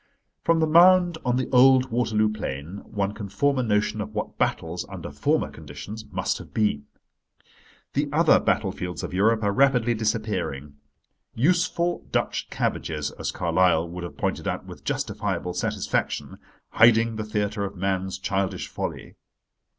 [0.43, 4.35] From the mound on the old Waterloo plain one can form a notion of what
[4.39, 6.87] battles, under former conditions, must have been.
[7.93, 10.73] The other battlefields of Europe are rapidly disappearing:
[11.35, 16.39] useful Dutch cabbages, as Carlyle would have pointed out with justifiable satisfaction,
[16.69, 19.13] hiding the theatre of man's childish folly.